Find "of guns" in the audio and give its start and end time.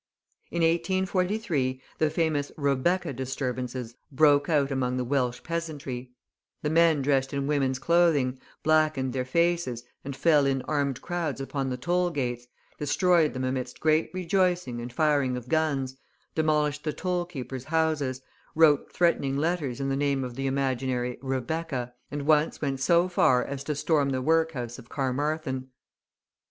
15.37-15.97